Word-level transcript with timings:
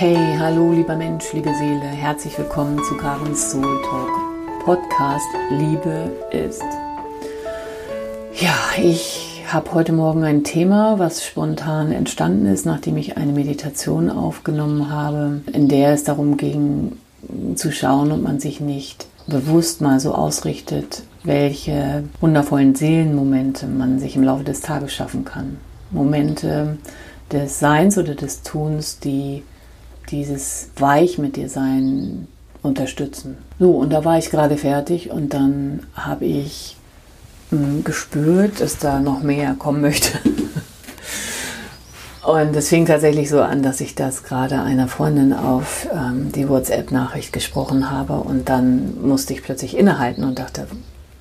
Hey, 0.00 0.36
hallo 0.38 0.70
lieber 0.70 0.94
Mensch, 0.94 1.32
liebe 1.32 1.52
Seele, 1.54 1.80
herzlich 1.80 2.38
willkommen 2.38 2.78
zu 2.84 2.96
Karens 2.96 3.50
Soul 3.50 3.82
Talk 3.82 4.64
Podcast 4.64 5.26
Liebe 5.50 6.12
ist. 6.30 6.62
Ja, 8.32 8.54
ich 8.80 9.42
habe 9.48 9.74
heute 9.74 9.92
Morgen 9.92 10.22
ein 10.22 10.44
Thema, 10.44 11.00
was 11.00 11.24
spontan 11.24 11.90
entstanden 11.90 12.46
ist, 12.46 12.64
nachdem 12.64 12.96
ich 12.96 13.16
eine 13.16 13.32
Meditation 13.32 14.08
aufgenommen 14.08 14.88
habe, 14.88 15.40
in 15.52 15.66
der 15.66 15.94
es 15.94 16.04
darum 16.04 16.36
ging 16.36 16.92
zu 17.56 17.72
schauen, 17.72 18.12
ob 18.12 18.22
man 18.22 18.38
sich 18.38 18.60
nicht 18.60 19.08
bewusst 19.26 19.80
mal 19.80 19.98
so 19.98 20.14
ausrichtet, 20.14 21.02
welche 21.24 22.04
wundervollen 22.20 22.76
Seelenmomente 22.76 23.66
man 23.66 23.98
sich 23.98 24.14
im 24.14 24.22
Laufe 24.22 24.44
des 24.44 24.60
Tages 24.60 24.92
schaffen 24.92 25.24
kann. 25.24 25.56
Momente 25.90 26.78
des 27.32 27.58
Seins 27.58 27.98
oder 27.98 28.14
des 28.14 28.44
Tuns, 28.44 29.00
die 29.00 29.42
dieses 30.10 30.70
Weich 30.76 31.18
mit 31.18 31.36
dir 31.36 31.48
sein 31.48 32.28
unterstützen. 32.62 33.38
So, 33.58 33.72
und 33.72 33.92
da 33.92 34.04
war 34.04 34.18
ich 34.18 34.30
gerade 34.30 34.56
fertig 34.56 35.10
und 35.10 35.34
dann 35.34 35.80
habe 35.94 36.24
ich 36.24 36.76
mh, 37.50 37.58
hm, 37.58 37.84
gespürt, 37.84 38.60
dass 38.60 38.78
da 38.78 39.00
noch 39.00 39.22
mehr 39.22 39.54
kommen 39.54 39.80
möchte. 39.80 40.18
und 42.26 42.56
es 42.56 42.68
fing 42.68 42.86
tatsächlich 42.86 43.28
so 43.28 43.40
an, 43.40 43.62
dass 43.62 43.80
ich 43.80 43.94
das 43.94 44.24
gerade 44.24 44.60
einer 44.60 44.88
Freundin 44.88 45.32
auf 45.32 45.88
ähm, 45.92 46.32
die 46.32 46.48
WhatsApp-Nachricht 46.48 47.32
gesprochen 47.32 47.90
habe 47.90 48.14
und 48.14 48.48
dann 48.48 49.00
musste 49.02 49.32
ich 49.32 49.42
plötzlich 49.42 49.76
innehalten 49.76 50.24
und 50.24 50.38
dachte, 50.38 50.66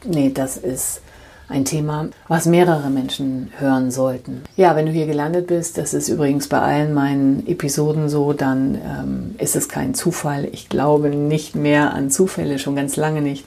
nee, 0.06 0.32
das 0.34 0.58
ist 0.58 1.02
ein 1.50 1.66
Thema, 1.66 2.10
was 2.28 2.46
mehrere 2.46 2.90
Menschen 2.90 3.52
hören 3.58 3.92
sollten. 3.92 4.44
Ja, 4.56 4.76
wenn 4.76 4.86
du 4.86 4.92
hier 4.92 5.06
gelandet 5.06 5.48
bist, 5.48 5.78
das 5.78 5.94
ist 5.94 6.10
übrigens 6.10 6.48
bei 6.48 6.60
allen 6.60 6.94
meinen 6.94 7.48
Episoden 7.48 8.10
so, 8.10 8.34
dann 8.34 8.76
ähm, 8.76 9.36
ist 9.38 9.56
es 9.56 9.70
kein 9.70 9.94
Zufall. 9.94 10.48
Ich 10.52 10.70
glaube 10.70 11.10
nicht 11.10 11.56
mehr 11.56 11.94
an 11.94 12.12
Zufälle, 12.12 12.60
schon 12.60 12.76
ganz 12.76 12.98
lange 12.98 13.22
nicht, 13.22 13.46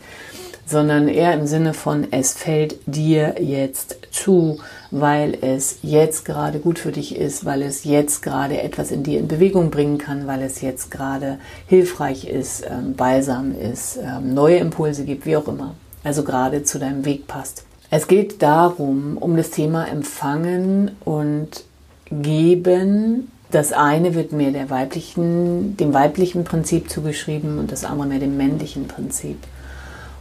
sondern 0.65 1.09
eher 1.09 1.35
im 1.35 1.47
Sinne 1.47 1.75
von, 1.75 2.07
es 2.11 2.33
fällt 2.33 2.77
dir 2.87 3.35
jetzt 3.41 3.99
zu, 4.11 4.61
weil 4.91 5.37
es 5.41 5.79
jetzt 5.83 6.25
gerade 6.25 6.59
gut 6.61 6.79
für 6.79 6.93
dich 6.93 7.17
ist, 7.17 7.45
weil 7.45 7.63
es 7.63 7.85
jetzt 7.85 8.23
gerade 8.23 8.63
etwas 8.63 8.91
in 8.93 9.03
dir 9.03 9.19
in 9.19 9.29
Bewegung 9.29 9.71
bringen 9.71 9.99
kann, 9.99 10.27
weil 10.27 10.43
es 10.43 10.61
jetzt 10.61 10.91
gerade 10.91 11.39
hilfreich 11.67 12.27
ist, 12.27 12.65
ähm, 12.71 12.95
balsam 12.95 13.53
ist, 13.55 13.99
ähm, 13.99 14.33
neue 14.33 14.59
Impulse 14.59 15.05
gibt, 15.05 15.27
wie 15.27 15.37
auch 15.37 15.49
immer. 15.49 15.75
Also 16.03 16.23
gerade 16.23 16.63
zu 16.63 16.79
deinem 16.79 17.05
Weg 17.05 17.27
passt. 17.27 17.65
Es 17.91 18.07
geht 18.07 18.41
darum, 18.41 19.19
um 19.19 19.37
das 19.37 19.51
Thema 19.51 19.89
Empfangen 19.89 20.93
und 21.05 21.65
Geben. 22.11 23.31
Das 23.51 23.73
eine 23.73 24.15
wird 24.15 24.31
mehr 24.31 24.53
der 24.53 24.71
weiblichen, 24.71 25.77
dem 25.77 25.93
weiblichen 25.93 26.45
Prinzip 26.45 26.89
zugeschrieben 26.89 27.59
und 27.59 27.73
das 27.73 27.85
andere 27.85 28.07
mehr 28.07 28.21
dem 28.21 28.37
männlichen 28.37 28.87
Prinzip. 28.87 29.39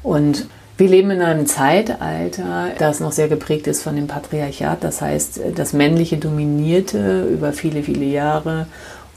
Und 0.02 0.48
wir 0.78 0.88
leben 0.88 1.11
in 1.11 1.22
einem 1.22 1.45
Zeitalter, 1.45 2.70
das 2.80 3.02
noch 3.02 3.11
sehr 3.11 3.28
geprägt 3.28 3.67
ist 3.67 3.83
von 3.83 3.95
dem 3.95 4.08
Patriarchat. 4.08 4.83
Das 4.83 5.02
heißt, 5.02 5.42
das 5.56 5.73
Männliche 5.73 6.17
dominierte 6.17 7.28
über 7.28 7.54
viele, 7.54 7.83
viele 7.83 8.06
Jahre. 8.06 8.66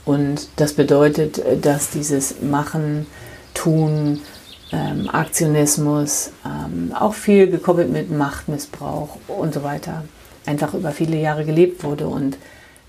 Und 0.05 0.49
das 0.57 0.73
bedeutet, 0.73 1.41
dass 1.61 1.89
dieses 1.89 2.41
Machen, 2.41 3.07
Tun, 3.53 4.19
ähm, 4.73 5.09
Aktionismus, 5.11 6.31
ähm, 6.45 6.93
auch 6.99 7.13
viel 7.13 7.47
gekoppelt 7.49 7.91
mit 7.91 8.11
Machtmissbrauch 8.11 9.17
und 9.27 9.53
so 9.53 9.63
weiter, 9.63 10.03
einfach 10.45 10.73
über 10.73 10.91
viele 10.91 11.17
Jahre 11.17 11.45
gelebt 11.45 11.83
wurde 11.83 12.07
und 12.07 12.37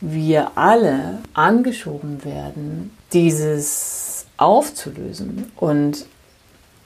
wir 0.01 0.57
alle 0.57 1.19
angeschoben 1.35 2.25
werden, 2.25 2.91
dieses 3.13 4.27
aufzulösen. 4.37 5.53
Und 5.57 6.07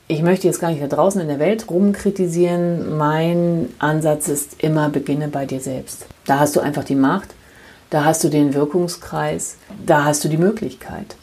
ich 0.09 0.23
möchte 0.23 0.47
jetzt 0.47 0.61
gar 0.61 0.71
nicht 0.71 0.83
da 0.83 0.89
draußen 0.89 1.21
in 1.21 1.29
der 1.29 1.39
Welt 1.39 1.71
rumkritisieren. 1.71 2.97
Mein 2.97 3.69
Ansatz 3.79 4.29
ist 4.29 4.63
immer, 4.63 4.89
beginne 4.89 5.29
bei 5.29 5.47
dir 5.47 5.61
selbst. 5.61 6.07
Da 6.27 6.41
hast 6.41 6.57
du 6.57 6.61
einfach 6.61 6.85
die 6.85 6.95
Macht, 6.95 7.29
da 7.91 8.05
hast 8.05 8.25
du 8.25 8.29
den 8.29 8.55
Wirkungskreis, 8.55 9.57
da 9.87 10.05
hast 10.05 10.25
du 10.25 10.29
die 10.29 10.37
Möglichkeit. 10.37 11.17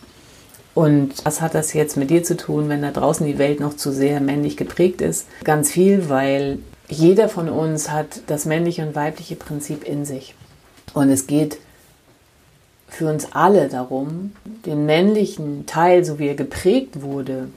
Und 0.76 1.26
was 1.26 1.42
hat 1.42 1.56
das 1.56 1.74
jetzt 1.74 1.96
mit 1.96 2.10
dir 2.10 2.24
zu 2.24 2.36
tun, 2.36 2.68
wenn 2.68 2.82
da 2.82 2.92
draußen 2.92 3.26
die 3.26 3.38
Welt 3.38 3.62
noch 3.62 3.76
zu 3.76 3.92
sehr 3.92 4.20
männlich 4.20 4.58
geprägt 4.58 5.02
ist? 5.02 5.26
Ganz 5.46 5.72
viel, 5.72 6.10
weil 6.10 6.60
jeder 6.90 7.30
von 7.30 7.50
uns 7.50 7.90
hat 7.90 8.22
das 8.28 8.46
männliche 8.46 8.86
und 8.86 8.94
weibliche 8.94 9.38
Prinzip 9.38 9.86
in 9.86 10.06
sich. 10.06 10.36
Und 10.94 11.10
es 11.10 11.28
geht 11.28 11.58
für 12.90 13.10
uns 13.10 13.30
alle 13.32 13.70
darum, 13.70 14.34
den 14.66 14.86
männlichen 14.86 15.66
Teil, 15.66 16.04
so 16.04 16.20
wie 16.20 16.28
er 16.28 16.36
geprägt 16.36 17.02
wurde, 17.02 17.48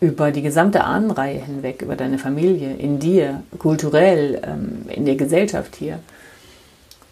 über 0.00 0.32
die 0.32 0.42
gesamte 0.42 0.82
Ahnenreihe 0.82 1.38
hinweg, 1.38 1.80
über 1.80 1.94
deine 1.94 2.18
Familie, 2.18 2.74
in 2.74 2.98
dir, 2.98 3.44
kulturell, 3.58 4.42
ähm, 4.44 4.86
in 4.88 5.06
der 5.06 5.14
Gesellschaft 5.14 5.76
hier, 5.76 6.00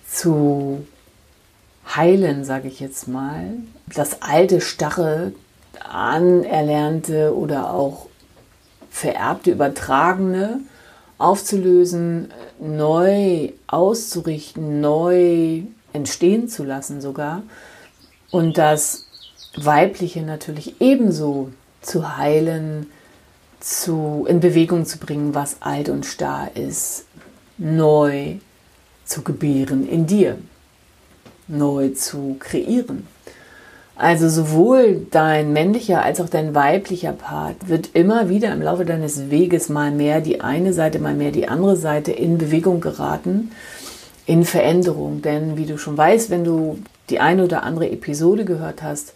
zu 0.08 0.84
heilen, 1.86 2.44
sage 2.44 2.68
ich 2.68 2.80
jetzt 2.80 3.08
mal, 3.08 3.44
das 3.94 4.22
alte, 4.22 4.60
starre, 4.60 5.32
anerlernte 5.88 7.34
oder 7.36 7.72
auch 7.72 8.06
vererbte, 8.91 9.52
übertragene 9.52 10.60
aufzulösen, 11.18 12.32
neu 12.58 13.50
auszurichten, 13.66 14.80
neu 14.80 15.62
entstehen 15.92 16.48
zu 16.48 16.64
lassen 16.64 17.00
sogar. 17.00 17.42
Und 18.30 18.58
das 18.58 19.06
Weibliche 19.56 20.22
natürlich 20.22 20.80
ebenso 20.80 21.50
zu 21.82 22.16
heilen, 22.16 22.86
zu, 23.58 24.24
in 24.28 24.41
Bewegung 24.41 24.86
zu 24.86 24.98
bringen, 24.98 25.34
was 25.34 25.60
alt 25.60 25.91
und 25.91 26.06
starr 26.06 26.50
ist, 26.54 27.04
neu 27.58 28.36
zu 29.04 29.22
gebären 29.22 29.86
in 29.86 30.06
dir 30.06 30.38
neu 31.50 31.90
zu 31.90 32.36
kreieren. 32.38 33.06
Also 33.96 34.30
sowohl 34.30 35.06
dein 35.10 35.52
männlicher 35.52 36.02
als 36.02 36.22
auch 36.22 36.28
dein 36.30 36.54
weiblicher 36.54 37.12
Part 37.12 37.68
wird 37.68 37.90
immer 37.92 38.30
wieder 38.30 38.50
im 38.50 38.62
Laufe 38.62 38.86
deines 38.86 39.28
Weges 39.28 39.68
mal 39.68 39.90
mehr 39.90 40.22
die 40.22 40.40
eine 40.40 40.72
Seite, 40.72 41.00
mal 41.00 41.14
mehr 41.14 41.32
die 41.32 41.48
andere 41.48 41.76
Seite 41.76 42.10
in 42.10 42.38
Bewegung 42.38 42.80
geraten, 42.80 43.50
in 44.24 44.46
Veränderung. 44.46 45.20
Denn 45.20 45.58
wie 45.58 45.66
du 45.66 45.76
schon 45.76 45.98
weißt, 45.98 46.30
wenn 46.30 46.44
du 46.44 46.78
die 47.10 47.20
eine 47.20 47.44
oder 47.44 47.62
andere 47.62 47.90
Episode 47.90 48.46
gehört 48.46 48.82
hast, 48.82 49.12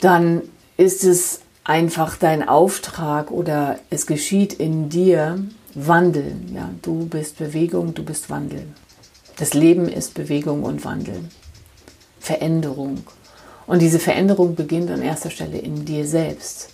dann 0.00 0.42
ist 0.76 1.02
es 1.02 1.40
einfach 1.64 2.18
dein 2.18 2.46
Auftrag 2.46 3.30
oder 3.30 3.78
es 3.88 4.06
geschieht 4.06 4.52
in 4.52 4.90
dir 4.90 5.38
Wandeln. 5.74 6.52
Ja, 6.54 6.68
du 6.82 7.06
bist 7.06 7.38
Bewegung, 7.38 7.94
du 7.94 8.04
bist 8.04 8.28
Wandeln. 8.28 8.74
Das 9.36 9.54
Leben 9.54 9.88
ist 9.88 10.14
Bewegung 10.14 10.62
und 10.62 10.84
Wandel, 10.84 11.24
Veränderung. 12.20 13.04
Und 13.66 13.80
diese 13.80 13.98
Veränderung 13.98 14.54
beginnt 14.54 14.90
an 14.90 15.02
erster 15.02 15.30
Stelle 15.30 15.58
in 15.58 15.84
dir 15.84 16.06
selbst. 16.06 16.68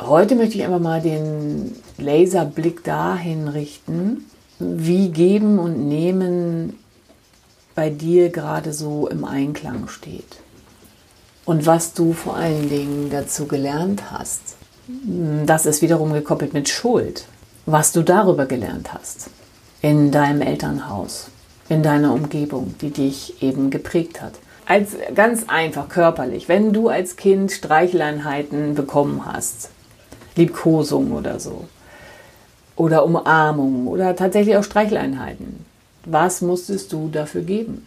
Heute 0.00 0.34
möchte 0.36 0.56
ich 0.56 0.64
einfach 0.64 0.80
mal 0.80 1.00
den 1.00 1.74
Laserblick 1.98 2.84
dahin 2.84 3.48
richten, 3.48 4.30
wie 4.58 5.08
Geben 5.08 5.58
und 5.58 5.88
Nehmen 5.88 6.78
bei 7.74 7.90
dir 7.90 8.30
gerade 8.30 8.72
so 8.72 9.08
im 9.08 9.24
Einklang 9.24 9.88
steht. 9.88 10.40
Und 11.44 11.66
was 11.66 11.92
du 11.92 12.12
vor 12.12 12.36
allen 12.36 12.68
Dingen 12.68 13.10
dazu 13.10 13.46
gelernt 13.46 14.10
hast. 14.12 14.56
Das 15.46 15.66
ist 15.66 15.82
wiederum 15.82 16.12
gekoppelt 16.12 16.54
mit 16.54 16.68
Schuld. 16.68 17.26
Was 17.66 17.92
du 17.92 18.02
darüber 18.02 18.46
gelernt 18.46 18.92
hast 18.92 19.30
in 19.80 20.10
deinem 20.10 20.42
Elternhaus 20.42 21.28
in 21.68 21.82
deiner 21.82 22.12
Umgebung, 22.12 22.74
die 22.80 22.90
dich 22.90 23.42
eben 23.42 23.70
geprägt 23.70 24.20
hat. 24.20 24.34
Als 24.66 24.96
ganz 25.14 25.44
einfach 25.48 25.88
körperlich, 25.88 26.48
wenn 26.48 26.72
du 26.72 26.88
als 26.88 27.16
Kind 27.16 27.52
Streicheleinheiten 27.52 28.74
bekommen 28.74 29.26
hast, 29.26 29.70
Liebkosung 30.36 31.12
oder 31.12 31.38
so, 31.38 31.64
oder 32.76 33.04
Umarmung 33.04 33.86
oder 33.86 34.16
tatsächlich 34.16 34.56
auch 34.56 34.64
Streicheleinheiten, 34.64 35.64
was 36.04 36.40
musstest 36.40 36.92
du 36.92 37.08
dafür 37.08 37.42
geben? 37.42 37.86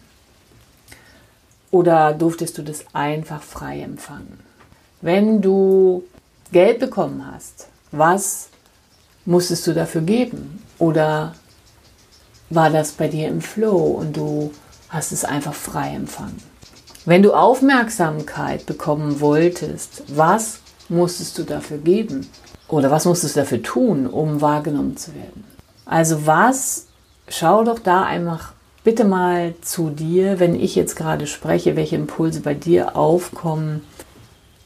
Oder 1.70 2.14
durftest 2.14 2.56
du 2.58 2.62
das 2.62 2.84
einfach 2.94 3.42
frei 3.42 3.80
empfangen? 3.80 4.40
Wenn 5.00 5.42
du 5.42 6.04
Geld 6.50 6.78
bekommen 6.78 7.24
hast, 7.30 7.68
was 7.92 8.48
musstest 9.26 9.66
du 9.66 9.74
dafür 9.74 10.00
geben? 10.00 10.62
Oder 10.78 11.34
war 12.50 12.70
das 12.70 12.92
bei 12.92 13.08
dir 13.08 13.28
im 13.28 13.40
Flow 13.40 13.76
und 13.76 14.16
du 14.16 14.52
hast 14.88 15.12
es 15.12 15.24
einfach 15.24 15.54
frei 15.54 15.90
empfangen. 15.94 16.42
Wenn 17.04 17.22
du 17.22 17.32
Aufmerksamkeit 17.32 18.66
bekommen 18.66 19.20
wolltest, 19.20 20.02
was 20.08 20.60
musstest 20.88 21.38
du 21.38 21.42
dafür 21.42 21.78
geben? 21.78 22.28
Oder 22.68 22.90
was 22.90 23.06
musstest 23.06 23.36
du 23.36 23.40
dafür 23.40 23.62
tun, 23.62 24.06
um 24.06 24.40
wahrgenommen 24.40 24.96
zu 24.96 25.14
werden? 25.14 25.44
Also 25.86 26.26
was, 26.26 26.86
schau 27.28 27.64
doch 27.64 27.78
da 27.78 28.04
einfach 28.04 28.52
bitte 28.84 29.04
mal 29.04 29.54
zu 29.62 29.90
dir, 29.90 30.38
wenn 30.38 30.54
ich 30.54 30.74
jetzt 30.74 30.96
gerade 30.96 31.26
spreche, 31.26 31.76
welche 31.76 31.96
Impulse 31.96 32.40
bei 32.40 32.54
dir 32.54 32.96
aufkommen. 32.96 33.82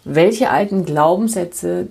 welche 0.04 0.50
alten 0.50 0.84
Glaubenssätze 0.84 1.86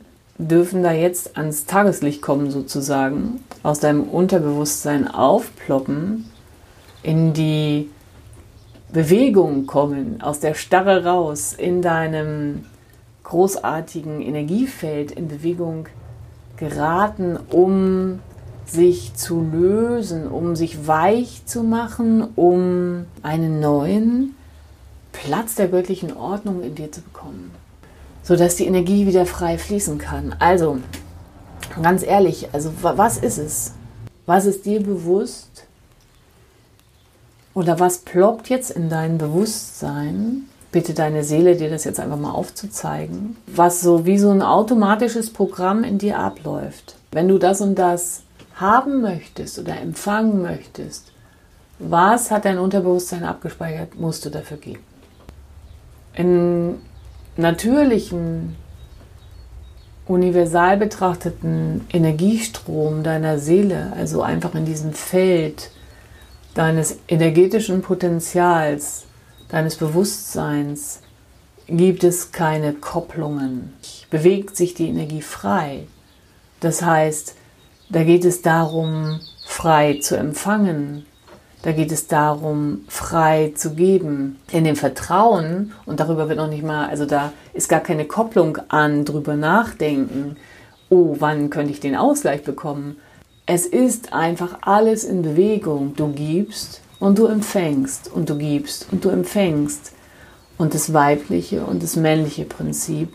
dürfen 0.47 0.83
da 0.83 0.91
jetzt 0.91 1.37
ans 1.37 1.65
Tageslicht 1.65 2.21
kommen, 2.21 2.51
sozusagen, 2.51 3.43
aus 3.63 3.79
deinem 3.79 4.03
Unterbewusstsein 4.03 5.07
aufploppen, 5.07 6.25
in 7.03 7.33
die 7.33 7.89
Bewegung 8.91 9.65
kommen, 9.65 10.21
aus 10.21 10.39
der 10.39 10.53
Starre 10.53 11.05
raus, 11.05 11.53
in 11.53 11.81
deinem 11.81 12.65
großartigen 13.23 14.21
Energiefeld 14.21 15.11
in 15.11 15.27
Bewegung 15.27 15.87
geraten, 16.57 17.39
um 17.49 18.19
sich 18.65 19.13
zu 19.15 19.41
lösen, 19.41 20.27
um 20.27 20.55
sich 20.55 20.87
weich 20.87 21.45
zu 21.45 21.63
machen, 21.63 22.27
um 22.35 23.05
einen 23.21 23.59
neuen 23.59 24.35
Platz 25.11 25.55
der 25.55 25.67
göttlichen 25.67 26.15
Ordnung 26.15 26.61
in 26.63 26.75
dir 26.75 26.91
zu 26.91 27.01
bekommen, 27.01 27.51
sodass 28.23 28.55
die 28.55 28.67
Energie 28.67 29.07
wieder 29.07 29.25
frei 29.25 29.57
fließen 29.57 29.97
kann. 29.97 30.35
Also, 30.39 30.77
ganz 31.81 32.03
ehrlich, 32.03 32.49
also 32.53 32.71
was 32.81 33.17
ist 33.17 33.37
es? 33.37 33.73
Was 34.25 34.45
ist 34.45 34.65
dir 34.65 34.81
bewusst? 34.81 35.65
Oder 37.53 37.79
was 37.79 37.99
ploppt 37.99 38.49
jetzt 38.49 38.71
in 38.71 38.89
dein 38.89 39.17
Bewusstsein? 39.17 40.43
Bitte 40.71 40.93
deine 40.93 41.25
Seele, 41.25 41.57
dir 41.57 41.69
das 41.69 41.83
jetzt 41.83 41.99
einfach 41.99 42.17
mal 42.17 42.31
aufzuzeigen, 42.31 43.35
was 43.45 43.81
so 43.81 44.05
wie 44.05 44.17
so 44.17 44.29
ein 44.29 44.41
automatisches 44.41 45.33
Programm 45.33 45.83
in 45.83 45.97
dir 45.97 46.17
abläuft. 46.17 46.95
Wenn 47.11 47.27
du 47.27 47.37
das 47.37 47.59
und 47.59 47.75
das 47.75 48.21
haben 48.55 49.01
möchtest 49.01 49.59
oder 49.59 49.77
empfangen 49.77 50.41
möchtest, 50.41 51.11
was 51.77 52.31
hat 52.31 52.45
dein 52.45 52.57
Unterbewusstsein 52.57 53.25
abgespeichert, 53.25 53.99
musst 53.99 54.23
du 54.23 54.29
dafür 54.29 54.57
geben. 54.57 54.83
In 56.13 56.79
natürlichen, 57.41 58.55
universal 60.07 60.77
betrachteten 60.77 61.85
Energiestrom 61.91 63.03
deiner 63.03 63.37
Seele, 63.37 63.93
also 63.95 64.21
einfach 64.21 64.55
in 64.55 64.65
diesem 64.65 64.93
Feld 64.93 65.71
deines 66.53 66.99
energetischen 67.07 67.81
Potenzials, 67.81 69.05
deines 69.49 69.75
Bewusstseins, 69.75 71.01
gibt 71.67 72.03
es 72.03 72.31
keine 72.31 72.73
Kopplungen. 72.73 73.73
Bewegt 74.09 74.57
sich 74.57 74.73
die 74.73 74.89
Energie 74.89 75.21
frei. 75.21 75.87
Das 76.59 76.81
heißt, 76.81 77.35
da 77.89 78.03
geht 78.03 78.25
es 78.25 78.41
darum, 78.41 79.19
frei 79.45 79.99
zu 80.01 80.17
empfangen. 80.17 81.05
Da 81.63 81.71
geht 81.73 81.91
es 81.91 82.07
darum, 82.07 82.81
frei 82.87 83.53
zu 83.55 83.75
geben. 83.75 84.39
In 84.51 84.63
dem 84.63 84.75
Vertrauen, 84.75 85.73
und 85.85 85.99
darüber 85.99 86.27
wird 86.27 86.37
noch 86.37 86.49
nicht 86.49 86.63
mal, 86.63 86.87
also 86.87 87.05
da 87.05 87.31
ist 87.53 87.69
gar 87.69 87.81
keine 87.81 88.05
Kopplung 88.05 88.57
an, 88.69 89.05
drüber 89.05 89.35
nachdenken, 89.35 90.37
oh, 90.89 91.17
wann 91.19 91.49
könnte 91.49 91.71
ich 91.71 91.79
den 91.79 91.95
Ausgleich 91.95 92.43
bekommen. 92.43 92.97
Es 93.45 93.65
ist 93.65 94.13
einfach 94.13 94.59
alles 94.61 95.03
in 95.03 95.21
Bewegung. 95.21 95.95
Du 95.95 96.07
gibst 96.07 96.81
und 96.99 97.17
du 97.17 97.27
empfängst 97.27 98.11
und 98.11 98.29
du 98.29 98.37
gibst 98.37 98.87
und 98.91 99.05
du 99.05 99.09
empfängst. 99.09 99.93
Und 100.57 100.73
das 100.73 100.93
weibliche 100.93 101.63
und 101.63 101.81
das 101.81 101.95
männliche 101.95 102.45
Prinzip 102.45 103.09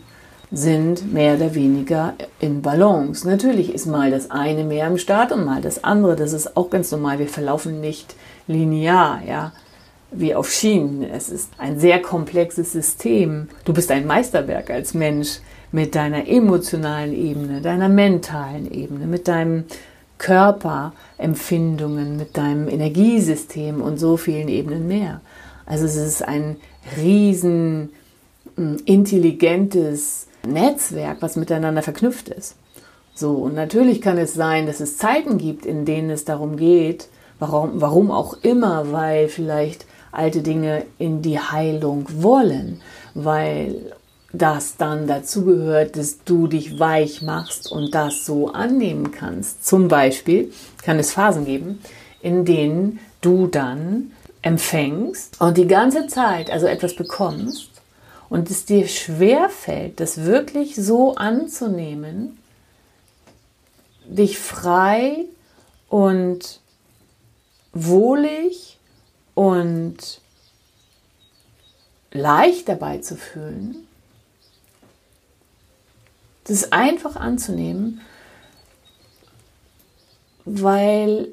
sind 0.51 1.11
mehr 1.13 1.35
oder 1.35 1.55
weniger 1.55 2.13
in 2.39 2.61
Balance. 2.61 3.27
Natürlich 3.27 3.73
ist 3.73 3.85
mal 3.85 4.11
das 4.11 4.31
eine 4.31 4.63
mehr 4.63 4.87
im 4.87 4.97
Start 4.97 5.31
und 5.33 5.43
mal 5.43 5.61
das 5.61 5.83
andere. 5.83 6.15
Das 6.15 6.31
ist 6.31 6.55
auch 6.55 6.69
ganz 6.69 6.91
normal. 6.91 7.19
Wir 7.19 7.27
verlaufen 7.27 7.81
nicht 7.81 8.15
linear, 8.47 9.21
ja, 9.27 9.51
wie 10.11 10.33
auf 10.33 10.49
Schienen. 10.49 11.03
Es 11.03 11.29
ist 11.29 11.49
ein 11.57 11.79
sehr 11.79 12.01
komplexes 12.01 12.71
System. 12.71 13.49
Du 13.65 13.73
bist 13.73 13.91
ein 13.91 14.07
Meisterwerk 14.07 14.69
als 14.69 14.93
Mensch 14.93 15.39
mit 15.73 15.95
deiner 15.95 16.25
emotionalen 16.27 17.13
Ebene, 17.13 17.59
deiner 17.61 17.89
mentalen 17.89 18.71
Ebene, 18.71 19.05
mit 19.05 19.27
deinem 19.27 19.65
Körperempfindungen, 20.17 22.15
mit 22.15 22.37
deinem 22.37 22.69
Energiesystem 22.69 23.81
und 23.81 23.97
so 23.97 24.15
vielen 24.15 24.47
Ebenen 24.47 24.87
mehr. 24.87 25.19
Also 25.65 25.85
es 25.85 25.97
ist 25.97 26.25
ein 26.25 26.55
riesen 26.95 27.89
hm, 28.55 28.77
intelligentes 28.85 30.26
Netzwerk, 30.45 31.17
was 31.21 31.35
miteinander 31.35 31.81
verknüpft 31.81 32.29
ist. 32.29 32.55
So, 33.15 33.31
und 33.31 33.55
natürlich 33.55 34.01
kann 34.01 34.17
es 34.17 34.33
sein, 34.33 34.67
dass 34.67 34.79
es 34.79 34.97
Zeiten 34.97 35.37
gibt, 35.37 35.65
in 35.65 35.85
denen 35.85 36.11
es 36.11 36.23
darum 36.23 36.55
geht, 36.55 37.09
warum, 37.39 37.81
warum 37.81 38.11
auch 38.11 38.35
immer, 38.43 38.91
weil 38.91 39.27
vielleicht 39.27 39.85
alte 40.11 40.41
Dinge 40.41 40.85
in 40.97 41.21
die 41.21 41.39
Heilung 41.39 42.05
wollen, 42.21 42.81
weil 43.13 43.93
das 44.33 44.77
dann 44.77 45.07
dazu 45.07 45.45
gehört, 45.45 45.95
dass 45.97 46.23
du 46.23 46.47
dich 46.47 46.79
weich 46.79 47.21
machst 47.21 47.71
und 47.71 47.95
das 47.95 48.25
so 48.25 48.49
annehmen 48.49 49.11
kannst. 49.11 49.65
Zum 49.65 49.87
Beispiel 49.87 50.51
kann 50.83 50.99
es 50.99 51.11
Phasen 51.11 51.45
geben, 51.45 51.79
in 52.21 52.45
denen 52.45 52.99
du 53.21 53.47
dann 53.47 54.11
empfängst 54.41 55.41
und 55.41 55.57
die 55.57 55.67
ganze 55.67 56.07
Zeit 56.07 56.51
also 56.51 56.67
etwas 56.67 56.95
bekommst 56.95 57.76
und 58.29 58.49
es 58.49 58.65
dir 58.65 58.87
schwer 58.87 59.49
fällt, 59.49 59.99
das 59.99 60.23
wirklich 60.23 60.75
so 60.75 61.15
anzunehmen, 61.15 62.37
dich 64.05 64.39
frei 64.39 65.25
und 65.89 66.59
wohlig 67.73 68.77
und 69.33 70.21
leicht 72.11 72.67
dabei 72.67 72.97
zu 72.99 73.15
fühlen, 73.15 73.87
das 76.45 76.71
einfach 76.71 77.15
anzunehmen, 77.15 78.01
weil 80.45 81.29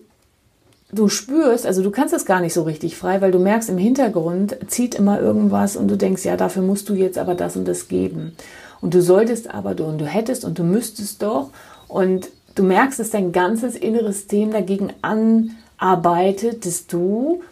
du 0.95 1.09
spürst, 1.09 1.67
also 1.67 1.83
du 1.83 1.91
kannst 1.91 2.15
es 2.15 2.25
gar 2.25 2.41
nicht 2.41 2.55
so 2.55 2.63
richtig 2.63 2.97
frei, 2.97 3.21
weil 3.21 3.33
du 3.33 3.39
merkst, 3.39 3.69
im 3.69 3.79
Hintergrund 3.79 4.57
zieht 4.69 4.95
immer 4.95 5.21
irgendwas 5.21 5.77
und 5.77 5.89
du 5.89 5.97
denkst, 5.97 6.25
ja, 6.25 6.37
dafür 6.37 6.63
musst 6.63 6.89
du 6.89 6.95
jetzt 6.95 7.19
aber 7.19 7.35
das 7.35 7.57
und 7.57 7.67
das 7.67 7.89
geben. 7.89 8.37
Und 8.81 8.95
du 8.95 9.03
solltest 9.03 9.53
aber 9.53 9.75
du 9.75 9.85
und 9.85 9.99
du 9.99 10.07
hättest 10.07 10.45
und 10.45 10.59
du 10.59 10.63
müsstest 10.63 11.23
doch. 11.23 11.51
Und 11.89 12.29
du 12.55 12.63
merkst, 12.63 12.99
dass 12.99 13.11
dein 13.11 13.33
ganzes 13.33 13.77
inneres 13.77 14.19
System 14.19 14.53
dagegen 14.53 14.93
anarbeitet, 15.03 16.67
dass 16.67 16.87
du 16.87 17.43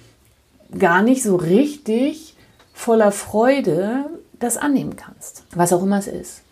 gar 0.78 1.02
nicht 1.02 1.22
so 1.22 1.36
richtig 1.36 2.36
voller 2.74 3.12
Freude 3.12 4.04
das 4.38 4.56
annehmen 4.56 4.96
kannst, 4.96 5.44
was 5.54 5.72
auch 5.72 5.82
immer 5.82 5.98
es 5.98 6.06
ist. 6.06 6.42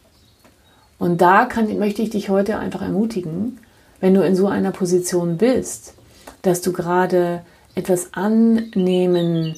Und 0.99 1.21
da 1.21 1.47
kann, 1.47 1.79
möchte 1.79 2.03
ich 2.03 2.11
dich 2.11 2.29
heute 2.29 2.59
einfach 2.59 2.83
ermutigen, 2.83 3.59
wenn 4.01 4.15
du 4.15 4.23
in 4.23 4.37
so 4.37 4.47
einer 4.49 4.71
Position 4.71 5.37
bist, 5.37 5.95
dass 6.43 6.61
du 6.61 6.73
gerade 6.73 7.43
etwas 7.75 8.15
annehmen 8.15 9.55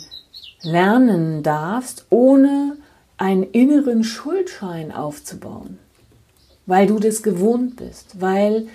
lernen 0.62 1.42
darfst, 1.42 2.06
ohne 2.10 2.76
einen 3.16 3.44
inneren 3.44 4.04
Schuldschein 4.04 4.92
aufzubauen, 4.92 5.78
weil 6.66 6.86
du 6.86 6.98
das 6.98 7.22
gewohnt 7.22 7.76
bist, 7.76 8.20
weil 8.20 8.66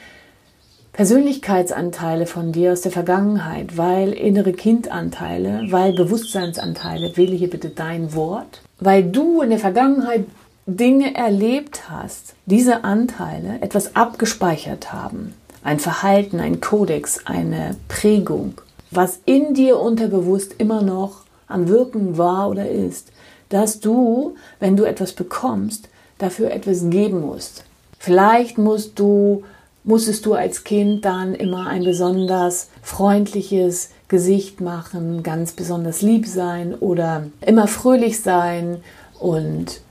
Persönlichkeitsanteile 0.94 2.26
von 2.26 2.52
dir 2.52 2.72
aus 2.72 2.82
der 2.82 2.92
Vergangenheit, 2.92 3.78
weil 3.78 4.14
innere 4.14 4.52
Kindanteile, 4.52 5.68
weil 5.70 5.94
Bewusstseinsanteile, 5.94 7.16
wähle 7.16 7.36
hier 7.36 7.52
bitte 7.52 7.70
dein 7.70 8.16
Wort, 8.16 8.62
weil 8.80 9.04
du 9.04 9.42
in 9.42 9.52
der 9.52 9.60
Vergangenheit 9.60 10.26
Dinge 10.66 11.14
erlebt 11.16 11.90
hast, 11.90 12.34
diese 12.46 12.84
Anteile 12.84 13.60
etwas 13.62 13.96
abgespeichert 13.96 14.92
haben, 14.92 15.34
ein 15.64 15.80
Verhalten, 15.80 16.40
ein 16.40 16.62
Kodex, 16.62 17.26
eine 17.26 17.76
Prägung, 17.88 18.56
was 18.92 19.20
in 19.26 19.54
dir 19.54 19.80
unterbewusst 19.80 20.56
immer 20.58 20.82
noch 20.82 21.22
am 21.48 21.68
Wirken 21.68 22.18
war 22.18 22.50
oder 22.50 22.70
ist, 22.70 23.12
dass 23.50 23.80
du, 23.80 24.36
wenn 24.60 24.76
du 24.76 24.84
etwas 24.84 25.14
bekommst, 25.14 25.90
dafür 26.18 26.52
etwas 26.52 26.90
geben 26.90 27.22
musst. 27.22 27.64
Vielleicht 28.00 28.58
musst 28.58 29.00
du, 29.00 29.44
musstest 29.84 30.26
du 30.26 30.34
als 30.34 30.64
Kind 30.64 31.06
dann 31.06 31.34
immer 31.34 31.68
ein 31.68 31.84
besonders 31.84 32.70
freundliches 32.82 33.90
Gesicht 34.08 34.62
machen, 34.62 35.24
ganz 35.24 35.52
besonders 35.52 36.02
lieb 36.02 36.28
sein 36.28 36.76
oder 36.76 37.28
immer 37.42 37.68
fröhlich 37.68 38.22
sein 38.22 38.78
und 39.20 39.82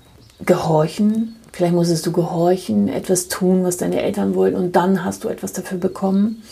gehorchen, 0.45 1.37
Vielleicht 1.57 1.75
musstest 1.75 2.05
du 2.05 2.13
gehorchen, 2.13 2.87
etwas 2.87 3.29
tun, 3.29 3.65
was 3.65 3.79
deine 3.79 4.03
Eltern 4.03 4.35
wollten 4.35 4.59
und 4.59 4.77
dann 4.77 5.07
hast 5.07 5.25
du 5.25 5.29
etwas 5.29 5.55
dafür 5.55 5.79
bekommen. 5.79 6.43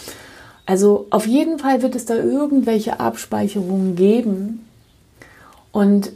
Also 0.64 1.08
auf 1.10 1.26
jeden 1.26 1.58
Fall 1.58 1.82
wird 1.82 1.94
es 1.94 2.06
da 2.06 2.14
irgendwelche 2.14 3.00
Abspeicherungen 3.00 3.96
geben. 3.96 4.66
Und 5.72 6.12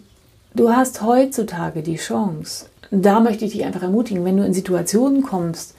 du 0.55 0.71
hast 0.71 1.03
heutzutage 1.03 1.83
die 1.83 1.97
Chance, 1.97 2.65
da 2.91 3.21
möchte 3.21 3.45
ich 3.45 3.53
dich 3.53 3.67
einfach 3.67 3.83
ermutigen, 3.83 4.25
wenn 4.25 4.39
du 4.39 4.47
in 4.47 4.55
Situationen 4.55 5.21
kommst, 5.21 5.75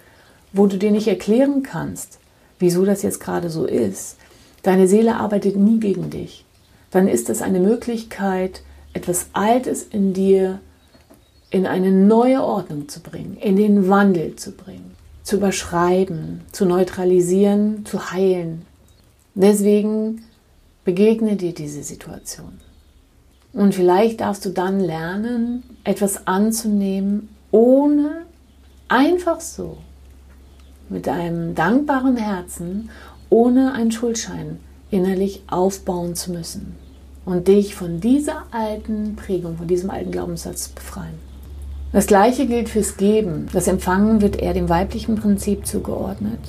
wo 0.53 0.67
du 0.67 0.77
dir 0.77 0.91
nicht 0.91 1.07
erklären 1.07 1.63
kannst, 1.63 2.19
wieso 2.59 2.85
das 2.85 3.01
jetzt 3.01 3.19
gerade 3.19 3.49
so 3.49 3.65
ist, 3.65 4.17
deine 4.61 4.87
Seele 4.87 5.15
arbeitet 5.15 5.55
nie 5.55 5.79
gegen 5.79 6.11
dich, 6.11 6.45
dann 6.91 7.07
ist 7.07 7.27
das 7.27 7.41
eine 7.41 7.59
Möglichkeit, 7.59 8.61
etwas 8.93 9.29
Altes 9.33 9.81
in 9.81 10.13
dir 10.13 10.59
in 11.51 11.65
eine 11.65 11.91
neue 11.91 12.43
Ordnung 12.43 12.87
zu 12.87 12.99
bringen, 12.99 13.37
in 13.37 13.55
den 13.55 13.89
Wandel 13.89 14.35
zu 14.35 14.51
bringen, 14.51 14.95
zu 15.23 15.37
überschreiben, 15.37 16.41
zu 16.51 16.65
neutralisieren, 16.65 17.85
zu 17.85 18.11
heilen. 18.11 18.65
Deswegen 19.33 20.23
begegne 20.83 21.35
dir 21.35 21.53
diese 21.53 21.83
Situation. 21.83 22.59
Und 23.53 23.73
vielleicht 23.73 24.21
darfst 24.21 24.45
du 24.45 24.49
dann 24.49 24.79
lernen, 24.79 25.63
etwas 25.83 26.27
anzunehmen, 26.27 27.29
ohne 27.51 28.23
einfach 28.87 29.39
so, 29.39 29.77
mit 30.87 31.07
einem 31.07 31.55
dankbaren 31.55 32.17
Herzen, 32.17 32.89
ohne 33.29 33.73
einen 33.73 33.91
Schuldschein 33.91 34.59
innerlich 34.91 35.43
aufbauen 35.47 36.15
zu 36.15 36.31
müssen 36.31 36.75
und 37.25 37.47
dich 37.47 37.75
von 37.75 38.01
dieser 38.01 38.43
alten 38.51 39.15
Prägung, 39.15 39.57
von 39.57 39.67
diesem 39.67 39.89
alten 39.89 40.11
Glaubenssatz 40.11 40.69
befreien. 40.69 41.28
Das 41.91 42.05
gleiche 42.05 42.45
gilt 42.45 42.69
fürs 42.69 42.97
Geben. 42.97 43.47
Das 43.51 43.67
Empfangen 43.67 44.21
wird 44.21 44.35
eher 44.35 44.53
dem 44.53 44.69
weiblichen 44.69 45.15
Prinzip 45.15 45.65
zugeordnet. 45.65 46.39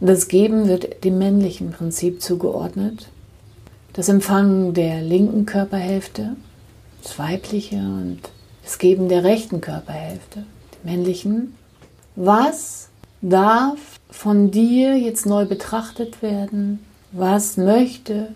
Das 0.00 0.26
Geben 0.26 0.66
wird 0.66 1.04
dem 1.04 1.18
männlichen 1.18 1.70
Prinzip 1.70 2.20
zugeordnet. 2.20 3.08
Das 3.92 4.08
Empfangen 4.08 4.74
der 4.74 5.00
linken 5.00 5.46
Körperhälfte, 5.46 6.34
das 7.04 7.16
weibliche 7.20 7.76
und 7.76 8.18
das 8.64 8.78
Geben 8.78 9.08
der 9.08 9.22
rechten 9.22 9.60
Körperhälfte, 9.60 10.40
dem 10.72 10.90
männlichen. 10.90 11.54
Was 12.16 12.88
darf 13.22 14.00
von 14.10 14.50
dir 14.50 14.98
jetzt 14.98 15.24
neu 15.24 15.44
betrachtet 15.44 16.20
werden? 16.20 16.80
Was 17.12 17.56
möchte 17.56 18.30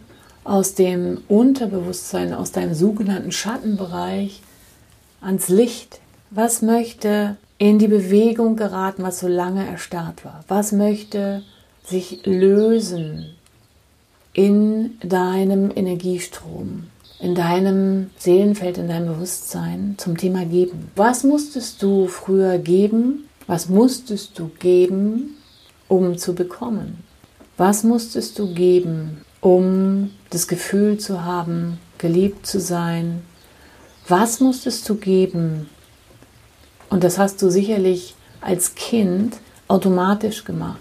aus 0.44 0.74
dem 0.74 1.22
Unterbewusstsein, 1.26 2.32
aus 2.32 2.52
deinem 2.52 2.74
sogenannten 2.74 3.32
Schattenbereich 3.32 4.40
ans 5.20 5.48
Licht? 5.48 5.98
Was 6.30 6.60
möchte 6.60 7.38
in 7.56 7.78
die 7.78 7.88
Bewegung 7.88 8.56
geraten, 8.56 9.02
was 9.02 9.20
so 9.20 9.28
lange 9.28 9.66
erstarrt 9.66 10.26
war? 10.26 10.44
Was 10.46 10.72
möchte 10.72 11.42
sich 11.82 12.20
lösen 12.26 13.34
in 14.34 14.98
deinem 15.00 15.72
Energiestrom, 15.74 16.88
in 17.18 17.34
deinem 17.34 18.10
Seelenfeld, 18.18 18.76
in 18.76 18.88
deinem 18.88 19.14
Bewusstsein 19.14 19.94
zum 19.96 20.18
Thema 20.18 20.44
Geben? 20.44 20.90
Was 20.96 21.24
musstest 21.24 21.82
du 21.82 22.08
früher 22.08 22.58
geben? 22.58 23.26
Was 23.46 23.70
musstest 23.70 24.38
du 24.38 24.50
geben, 24.58 25.38
um 25.88 26.18
zu 26.18 26.34
bekommen? 26.34 27.04
Was 27.56 27.84
musstest 27.84 28.38
du 28.38 28.52
geben, 28.52 29.22
um 29.40 30.10
das 30.28 30.46
Gefühl 30.46 30.98
zu 30.98 31.24
haben, 31.24 31.78
geliebt 31.96 32.46
zu 32.46 32.60
sein? 32.60 33.22
Was 34.06 34.40
musstest 34.40 34.86
du 34.90 34.96
geben? 34.96 35.70
Und 36.90 37.04
das 37.04 37.18
hast 37.18 37.42
du 37.42 37.50
sicherlich 37.50 38.14
als 38.40 38.74
Kind 38.74 39.36
automatisch 39.68 40.44
gemacht. 40.44 40.78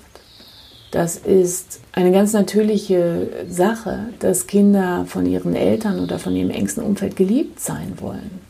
Das 0.91 1.17
ist 1.17 1.81
eine 1.91 2.11
ganz 2.11 2.31
natürliche 2.31 3.29
Sache, 3.49 4.09
dass 4.19 4.47
Kinder 4.47 5.05
von 5.05 5.25
ihren 5.25 5.53
Eltern 5.53 5.99
oder 5.99 6.17
von 6.17 6.35
ihrem 6.35 6.49
engsten 6.49 6.83
Umfeld 6.83 7.15
geliebt 7.15 7.59
sein 7.59 7.93
wollen. 7.99 8.41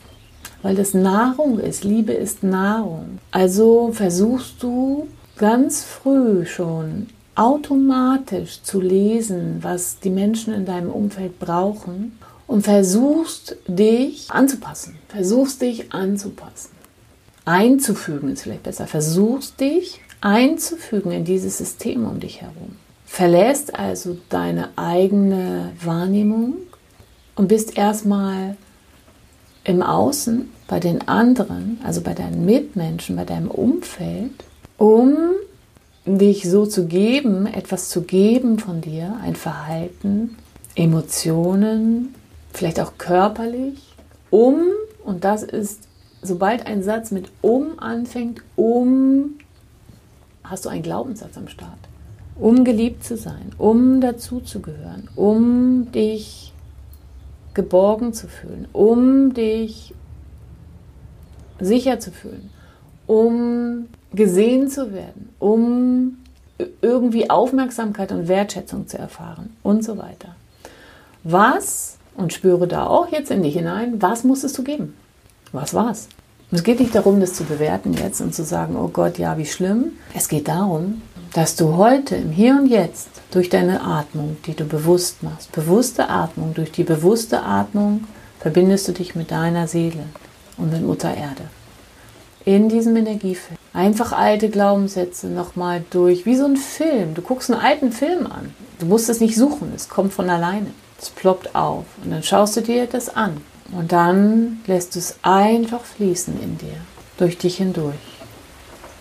Weil 0.62 0.76
das 0.76 0.94
Nahrung 0.94 1.58
ist. 1.58 1.84
Liebe 1.84 2.12
ist 2.12 2.42
Nahrung. 2.42 3.18
Also 3.32 3.90
versuchst 3.92 4.62
du 4.62 5.08
ganz 5.36 5.84
früh 5.84 6.46
schon 6.46 7.08
automatisch 7.34 8.62
zu 8.62 8.80
lesen, 8.80 9.58
was 9.60 10.00
die 10.00 10.10
Menschen 10.10 10.52
in 10.52 10.64
deinem 10.64 10.90
Umfeld 10.90 11.38
brauchen 11.38 12.18
und 12.46 12.62
versuchst 12.62 13.56
dich 13.66 14.30
anzupassen. 14.30 14.96
Versuchst 15.08 15.62
dich 15.62 15.92
anzupassen. 15.92 16.77
Einzufügen 17.48 18.30
ist 18.30 18.42
vielleicht 18.42 18.64
besser. 18.64 18.86
Versuchst 18.86 19.60
dich 19.60 20.00
einzufügen 20.20 21.12
in 21.12 21.24
dieses 21.24 21.58
System 21.58 22.06
um 22.06 22.20
dich 22.20 22.42
herum. 22.42 22.76
Verlässt 23.06 23.74
also 23.74 24.18
deine 24.28 24.68
eigene 24.76 25.72
Wahrnehmung 25.82 26.54
und 27.36 27.48
bist 27.48 27.78
erstmal 27.78 28.56
im 29.64 29.82
Außen 29.82 30.50
bei 30.66 30.78
den 30.78 31.08
anderen, 31.08 31.80
also 31.82 32.02
bei 32.02 32.12
deinen 32.12 32.44
Mitmenschen, 32.44 33.16
bei 33.16 33.24
deinem 33.24 33.50
Umfeld, 33.50 34.44
um 34.76 35.16
dich 36.04 36.48
so 36.48 36.66
zu 36.66 36.86
geben, 36.86 37.46
etwas 37.46 37.88
zu 37.88 38.02
geben 38.02 38.58
von 38.58 38.82
dir, 38.82 39.16
ein 39.22 39.36
Verhalten, 39.36 40.36
Emotionen, 40.74 42.14
vielleicht 42.52 42.80
auch 42.80 42.92
körperlich, 42.98 43.94
um, 44.30 44.60
und 45.04 45.24
das 45.24 45.42
ist, 45.42 45.87
sobald 46.22 46.66
ein 46.66 46.82
Satz 46.82 47.10
mit 47.10 47.30
um 47.40 47.78
anfängt, 47.78 48.42
um, 48.56 49.38
hast 50.44 50.64
du 50.64 50.68
einen 50.68 50.82
Glaubenssatz 50.82 51.36
am 51.36 51.48
Start. 51.48 51.78
Um 52.36 52.64
geliebt 52.64 53.04
zu 53.04 53.16
sein, 53.16 53.52
um 53.58 54.00
dazuzugehören, 54.00 55.08
um 55.16 55.90
dich 55.90 56.52
geborgen 57.54 58.12
zu 58.12 58.28
fühlen, 58.28 58.68
um 58.72 59.34
dich 59.34 59.92
sicher 61.58 61.98
zu 61.98 62.12
fühlen, 62.12 62.50
um 63.08 63.88
gesehen 64.12 64.68
zu 64.68 64.92
werden, 64.92 65.30
um 65.40 66.18
irgendwie 66.80 67.30
Aufmerksamkeit 67.30 68.12
und 68.12 68.28
Wertschätzung 68.28 68.86
zu 68.86 68.98
erfahren 68.98 69.56
und 69.62 69.84
so 69.84 69.98
weiter. 69.98 70.36
Was, 71.24 71.98
und 72.16 72.32
spüre 72.32 72.66
da 72.66 72.86
auch 72.86 73.08
jetzt 73.08 73.30
in 73.30 73.42
dich 73.42 73.54
hinein, 73.54 74.00
was 74.00 74.24
musstest 74.24 74.56
du 74.58 74.62
geben? 74.62 74.94
Was 75.52 75.74
war's? 75.74 76.08
es 76.50 76.62
geht 76.62 76.80
nicht 76.80 76.94
darum, 76.94 77.20
das 77.20 77.34
zu 77.34 77.44
bewerten 77.44 77.92
jetzt 77.92 78.20
und 78.20 78.34
zu 78.34 78.42
sagen, 78.42 78.76
oh 78.76 78.88
Gott, 78.88 79.18
ja, 79.18 79.36
wie 79.36 79.44
schlimm. 79.44 79.92
Es 80.14 80.28
geht 80.28 80.48
darum, 80.48 81.02
dass 81.34 81.56
du 81.56 81.76
heute 81.76 82.16
im 82.16 82.30
Hier 82.30 82.54
und 82.54 82.66
Jetzt 82.66 83.08
durch 83.30 83.50
deine 83.50 83.82
Atmung, 83.82 84.38
die 84.46 84.54
du 84.54 84.64
bewusst 84.64 85.22
machst, 85.22 85.52
bewusste 85.52 86.08
Atmung, 86.08 86.54
durch 86.54 86.72
die 86.72 86.84
bewusste 86.84 87.42
Atmung 87.42 88.04
verbindest 88.40 88.88
du 88.88 88.92
dich 88.92 89.14
mit 89.14 89.30
deiner 89.30 89.68
Seele 89.68 90.04
und 90.56 90.72
mit 90.72 90.82
Mutter 90.82 91.14
Erde. 91.14 91.42
In 92.46 92.70
diesem 92.70 92.96
Energiefeld. 92.96 93.58
Einfach 93.74 94.12
alte 94.12 94.48
Glaubenssätze 94.48 95.26
nochmal 95.26 95.84
durch, 95.90 96.24
wie 96.24 96.36
so 96.36 96.46
ein 96.46 96.56
Film. 96.56 97.14
Du 97.14 97.20
guckst 97.20 97.50
einen 97.50 97.60
alten 97.60 97.92
Film 97.92 98.26
an. 98.26 98.54
Du 98.78 98.86
musst 98.86 99.10
es 99.10 99.20
nicht 99.20 99.36
suchen, 99.36 99.72
es 99.76 99.90
kommt 99.90 100.14
von 100.14 100.30
alleine. 100.30 100.68
Es 100.98 101.10
ploppt 101.10 101.54
auf 101.54 101.84
und 102.02 102.10
dann 102.10 102.22
schaust 102.22 102.56
du 102.56 102.62
dir 102.62 102.86
das 102.86 103.14
an. 103.14 103.36
Und 103.72 103.92
dann 103.92 104.60
lässt 104.66 104.94
du 104.94 104.98
es 104.98 105.16
einfach 105.22 105.84
fließen 105.84 106.40
in 106.42 106.58
dir, 106.58 106.76
durch 107.18 107.36
dich 107.36 107.58
hindurch, 107.58 107.94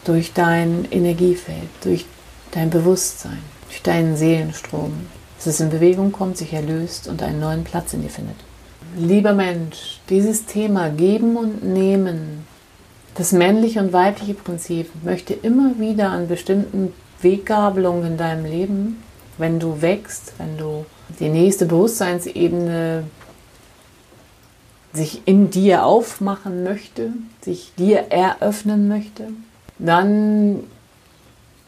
durch 0.03 0.33
dein 0.33 0.88
Energiefeld, 0.91 1.69
durch 1.83 2.05
dein 2.51 2.69
Bewusstsein, 2.69 3.39
durch 3.67 3.81
deinen 3.81 4.17
Seelenstrom, 4.17 4.93
dass 5.38 5.47
es 5.47 5.59
in 5.59 5.69
Bewegung 5.69 6.12
kommt, 6.12 6.38
sich 6.38 6.53
erlöst 6.53 7.07
und 7.07 7.21
einen 7.21 7.39
neuen 7.39 7.63
Platz 7.63 7.93
in 7.93 8.01
dir 8.01 8.09
findet. 8.09 8.38
Lieber 8.97 9.33
Mensch, 9.33 10.00
dieses 10.09 10.45
Thema 10.45 10.89
Geben 10.89 11.38
und 11.38 11.63
Nehmen, 11.63 12.45
das 13.15 13.31
männliche 13.31 13.79
und 13.79 13.93
weibliche 13.93 14.33
Prinzip 14.33 14.89
möchte 15.03 15.33
immer 15.33 15.79
wieder 15.79 16.09
an 16.09 16.27
bestimmten 16.27 16.93
Weggabelungen 17.21 18.05
in 18.05 18.17
deinem 18.17 18.45
Leben, 18.45 19.03
wenn 19.38 19.59
du 19.59 19.81
wächst, 19.81 20.33
wenn 20.38 20.57
du 20.57 20.86
die 21.19 21.29
nächste 21.29 21.65
Bewusstseinsebene 21.65 23.03
sich 24.98 25.22
in 25.25 25.50
dir 25.50 25.86
aufmachen 25.86 26.63
möchte, 26.63 27.13
sich 27.42 27.72
dir 27.77 28.08
eröffnen 28.10 28.88
möchte, 28.88 29.27
dann 29.80 30.63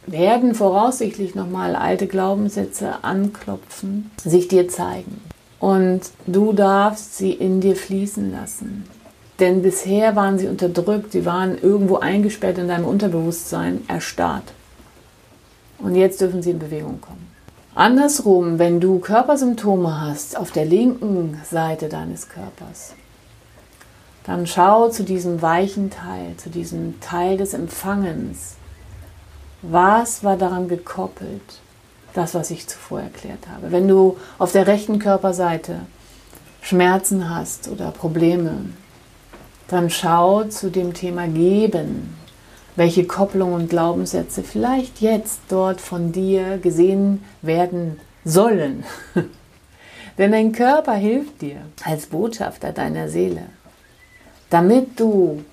werden 0.06 0.56
voraussichtlich 0.56 1.36
nochmal 1.36 1.76
alte 1.76 2.08
Glaubenssätze 2.08 3.04
anklopfen, 3.04 4.10
sich 4.22 4.48
dir 4.48 4.68
zeigen. 4.68 5.22
Und 5.60 6.02
du 6.26 6.54
darfst 6.54 7.18
sie 7.18 7.32
in 7.32 7.62
dir 7.62 7.76
fließen 7.76 8.32
lassen. 8.32 8.86
Denn 9.40 9.62
bisher 9.62 10.16
waren 10.16 10.40
sie 10.40 10.48
unterdrückt, 10.48 11.12
sie 11.12 11.26
waren 11.26 11.58
irgendwo 11.58 11.98
eingesperrt 11.98 12.58
in 12.58 12.68
deinem 12.68 12.86
Unterbewusstsein, 12.86 13.84
erstarrt. 13.88 14.52
Und 15.78 15.96
jetzt 15.96 16.20
dürfen 16.20 16.42
sie 16.42 16.52
in 16.52 16.60
Bewegung 16.60 17.00
kommen. 17.00 17.28
Andersrum, 17.76 18.60
wenn 18.60 18.82
du 18.82 19.00
Körpersymptome 19.00 20.02
hast 20.02 20.38
auf 20.38 20.52
der 20.52 20.66
linken 20.66 21.40
Seite 21.50 21.88
deines 21.88 22.28
Körpers, 22.28 22.94
dann 24.24 24.48
schau 24.48 24.90
zu 24.90 25.04
diesem 25.04 25.42
weichen 25.42 25.90
Teil, 25.90 26.36
zu 26.38 26.50
diesem 26.50 27.00
Teil 27.00 27.38
des 27.38 27.54
Empfangens. 27.54 28.56
Was 29.62 30.24
war 30.24 30.38
daran 30.38 30.68
gekoppelt? 30.68 31.60
Das, 32.14 32.34
was 32.34 32.50
ich 32.50 32.68
zuvor 32.68 33.02
erklärt 33.02 33.48
habe. 33.54 33.72
Wenn 33.72 33.88
du 33.88 34.18
auf 34.40 34.52
der 34.52 34.68
rechten 34.68 35.00
Körperseite 35.00 35.82
Schmerzen 36.62 37.30
hast 37.30 37.70
oder 37.70 37.92
Probleme, 37.92 38.66
dann 39.68 39.90
schau 39.90 40.44
zu 40.46 40.72
dem 40.72 40.94
Thema 40.94 41.28
Geben, 41.28 42.18
welche 42.76 43.06
Kopplungen 43.06 43.54
und 43.54 43.70
Glaubenssätze 43.70 44.44
vielleicht 44.44 45.02
jetzt 45.02 45.40
dort 45.50 45.82
von 45.82 46.12
dir 46.12 46.58
gesehen 46.58 47.24
werden 47.42 48.00
sollen. 48.26 48.84
Denn 50.18 50.32
dein 50.32 50.52
Körper 50.52 50.94
hilft 50.94 51.42
dir 51.42 51.62
als 51.86 52.08
Botschafter 52.08 52.72
deiner 52.72 53.08
Seele 53.08 53.44
damit 54.50 55.00
du 55.00 55.44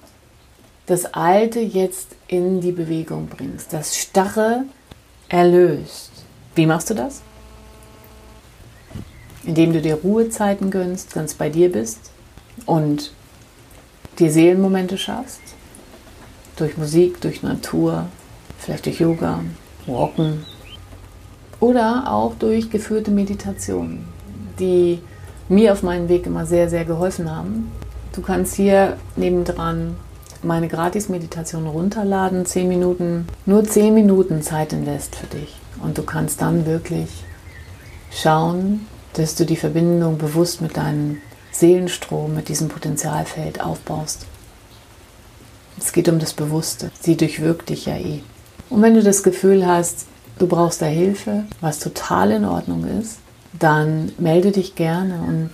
das 0.86 1.06
Alte 1.14 1.60
jetzt 1.60 2.14
in 2.28 2.60
die 2.60 2.72
Bewegung 2.72 3.26
bringst, 3.26 3.72
das 3.72 3.96
Starre 3.96 4.64
erlöst. 5.28 6.12
Wie 6.54 6.66
machst 6.66 6.90
du 6.90 6.94
das? 6.94 7.22
Indem 9.44 9.72
du 9.72 9.82
dir 9.82 9.96
Ruhezeiten 9.96 10.70
gönnst, 10.70 11.12
ganz 11.12 11.34
bei 11.34 11.50
dir 11.50 11.70
bist 11.70 12.10
und 12.64 13.12
dir 14.18 14.30
Seelenmomente 14.30 14.96
schaffst. 14.96 15.40
Durch 16.56 16.76
Musik, 16.78 17.20
durch 17.20 17.42
Natur, 17.42 18.06
vielleicht 18.58 18.86
durch 18.86 19.00
Yoga, 19.00 19.40
Walken 19.86 20.44
oder 21.60 22.10
auch 22.10 22.34
durch 22.34 22.70
geführte 22.70 23.10
Meditationen, 23.10 24.06
die 24.58 25.00
mir 25.48 25.72
auf 25.72 25.82
meinem 25.82 26.08
Weg 26.08 26.26
immer 26.26 26.46
sehr, 26.46 26.68
sehr 26.68 26.84
geholfen 26.84 27.30
haben. 27.30 27.70
Du 28.16 28.22
kannst 28.22 28.54
hier 28.54 28.96
nebendran 29.14 29.94
meine 30.42 30.68
Gratis-Meditation 30.68 31.66
runterladen, 31.66 32.46
10 32.46 32.66
Minuten, 32.66 33.26
nur 33.44 33.62
10 33.62 33.92
Minuten 33.92 34.40
Zeit 34.40 34.72
invest 34.72 35.16
für 35.16 35.26
dich. 35.26 35.54
Und 35.82 35.98
du 35.98 36.02
kannst 36.02 36.40
dann 36.40 36.64
wirklich 36.64 37.10
schauen, 38.10 38.86
dass 39.12 39.34
du 39.34 39.44
die 39.44 39.56
Verbindung 39.56 40.16
bewusst 40.16 40.62
mit 40.62 40.78
deinem 40.78 41.18
Seelenstrom, 41.52 42.34
mit 42.34 42.48
diesem 42.48 42.68
Potenzialfeld 42.68 43.60
aufbaust. 43.60 44.24
Es 45.78 45.92
geht 45.92 46.08
um 46.08 46.18
das 46.18 46.32
Bewusste. 46.32 46.90
Sie 46.98 47.18
durchwirkt 47.18 47.68
dich 47.68 47.84
ja 47.84 47.98
eh. 47.98 48.22
Und 48.70 48.80
wenn 48.80 48.94
du 48.94 49.02
das 49.02 49.22
Gefühl 49.22 49.66
hast, 49.66 50.06
du 50.38 50.46
brauchst 50.46 50.80
da 50.80 50.86
Hilfe, 50.86 51.44
was 51.60 51.80
total 51.80 52.30
in 52.30 52.46
Ordnung 52.46 52.86
ist, 52.98 53.18
dann 53.58 54.12
melde 54.16 54.52
dich 54.52 54.74
gerne 54.74 55.20
und 55.28 55.50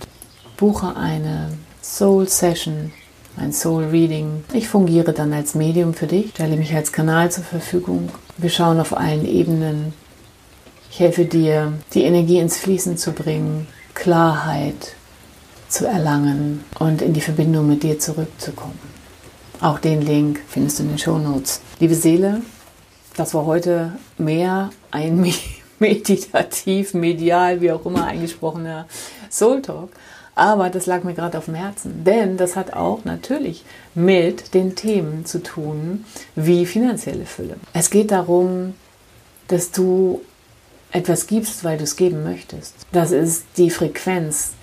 buche 0.55 0.95
eine 0.95 1.49
Soul 1.83 2.29
Session, 2.29 2.93
ein 3.35 3.51
Soul 3.51 3.83
Reading. 3.83 4.45
Ich 4.53 4.69
fungiere 4.69 5.11
dann 5.11 5.33
als 5.33 5.53
Medium 5.53 5.93
für 5.93 6.07
dich, 6.07 6.29
stelle 6.29 6.55
mich 6.55 6.73
als 6.73 6.93
Kanal 6.93 7.29
zur 7.29 7.43
Verfügung. 7.43 8.07
Wir 8.37 8.49
schauen 8.49 8.79
auf 8.79 8.95
allen 8.95 9.27
Ebenen. 9.27 9.93
Ich 10.89 11.01
helfe 11.01 11.25
dir, 11.25 11.73
die 11.93 12.03
Energie 12.03 12.39
ins 12.39 12.57
Fließen 12.57 12.95
zu 12.97 13.11
bringen, 13.11 13.67
Klarheit 13.95 14.95
zu 15.67 15.85
erlangen 15.85 16.63
und 16.79 17.01
in 17.01 17.11
die 17.11 17.19
Verbindung 17.19 17.67
mit 17.67 17.83
dir 17.83 17.99
zurückzukommen. 17.99 18.79
Auch 19.59 19.79
den 19.79 20.01
Link 20.01 20.39
findest 20.47 20.79
du 20.79 20.83
in 20.83 20.89
den 20.89 20.99
Show 20.99 21.17
Notes. 21.17 21.59
Liebe 21.81 21.95
Seele, 21.95 22.41
das 23.17 23.33
war 23.33 23.45
heute 23.45 23.91
mehr 24.17 24.69
ein 24.89 25.19
meditativ, 25.79 26.93
medial, 26.93 27.59
wie 27.59 27.73
auch 27.73 27.85
immer 27.85 28.05
eingesprochener 28.05 28.87
Soul 29.29 29.61
Talk. 29.61 29.89
Aber 30.35 30.69
das 30.69 30.85
lag 30.87 31.03
mir 31.03 31.13
gerade 31.13 31.37
auf 31.37 31.45
dem 31.45 31.53
Herzen, 31.53 32.03
denn 32.03 32.37
das 32.37 32.55
hat 32.55 32.73
auch 32.73 33.05
natürlich 33.05 33.63
mit 33.93 34.53
den 34.53 34.75
Themen 34.75 35.25
zu 35.25 35.43
tun, 35.43 36.05
wie 36.35 36.65
finanzielle 36.65 37.25
Fülle. 37.25 37.55
Es 37.73 37.89
geht 37.91 38.11
darum, 38.11 38.73
dass 39.47 39.71
du 39.71 40.21
etwas 40.91 41.27
gibst, 41.27 41.63
weil 41.63 41.77
du 41.77 41.83
es 41.83 41.95
geben 41.95 42.23
möchtest. 42.23 42.75
Das 42.91 43.11
ist 43.11 43.45
die 43.57 43.69
Frequenz, 43.69 44.53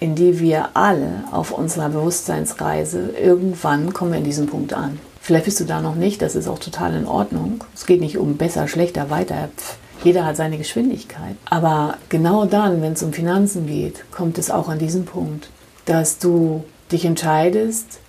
in 0.00 0.14
die 0.14 0.38
wir 0.38 0.70
alle 0.74 1.24
auf 1.30 1.50
unserer 1.50 1.88
Bewusstseinsreise 1.88 3.10
irgendwann 3.22 3.92
kommen 3.92 4.12
wir 4.12 4.18
in 4.18 4.24
diesem 4.24 4.46
Punkt 4.46 4.72
an. 4.72 4.98
Vielleicht 5.20 5.46
bist 5.46 5.60
du 5.60 5.64
da 5.64 5.82
noch 5.82 5.94
nicht, 5.94 6.22
das 6.22 6.36
ist 6.36 6.48
auch 6.48 6.58
total 6.58 6.94
in 6.94 7.06
Ordnung. 7.06 7.64
Es 7.74 7.84
geht 7.84 8.00
nicht 8.00 8.16
um 8.16 8.36
besser, 8.36 8.68
schlechter, 8.68 9.10
weiter. 9.10 9.48
Pff, 9.56 9.76
jeder 10.04 10.24
hat 10.24 10.36
seine 10.36 10.58
Geschwindigkeit. 10.58 11.36
Aber 11.44 11.98
genau 12.08 12.44
dann, 12.44 12.82
wenn 12.82 12.92
es 12.92 13.02
um 13.02 13.12
Finanzen 13.12 13.66
geht, 13.66 14.10
kommt 14.10 14.38
es 14.38 14.50
auch 14.50 14.68
an 14.68 14.78
diesen 14.78 15.04
Punkt, 15.04 15.50
dass 15.86 16.18
du 16.18 16.64
dich 16.92 17.04
entscheidest, 17.04 18.00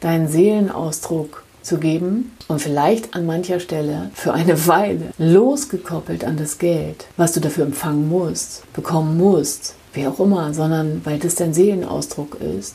deinen 0.00 0.28
Seelenausdruck 0.28 1.44
zu 1.62 1.78
geben 1.78 2.32
und 2.48 2.60
vielleicht 2.60 3.14
an 3.14 3.24
mancher 3.24 3.60
Stelle 3.60 4.10
für 4.14 4.32
eine 4.32 4.66
Weile 4.66 5.12
losgekoppelt 5.18 6.24
an 6.24 6.36
das 6.36 6.58
Geld, 6.58 7.06
was 7.16 7.32
du 7.32 7.40
dafür 7.40 7.64
empfangen 7.64 8.08
musst, 8.08 8.70
bekommen 8.72 9.16
musst, 9.16 9.74
wie 9.92 10.06
auch 10.06 10.18
immer, 10.18 10.52
sondern 10.54 11.02
weil 11.04 11.18
das 11.18 11.36
dein 11.36 11.54
Seelenausdruck 11.54 12.38
ist 12.40 12.74